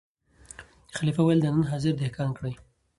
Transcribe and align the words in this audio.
خلیفه 0.97 1.21
ویل 1.23 1.39
دا 1.43 1.49
نن 1.55 1.63
حاضر 1.71 1.93
دهقان 2.01 2.29
کړی 2.37 2.53